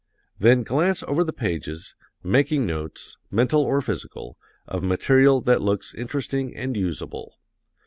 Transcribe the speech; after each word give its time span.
Then 0.39 0.63
glance 0.63 1.03
over 1.03 1.23
the 1.23 1.31
pages, 1.31 1.93
making 2.23 2.65
notes, 2.65 3.17
mental 3.29 3.61
or 3.61 3.81
physical, 3.83 4.35
of 4.67 4.81
material 4.81 5.41
that 5.41 5.61
looks 5.61 5.93
interesting 5.93 6.55
and 6.55 6.75
usable. 6.75 7.37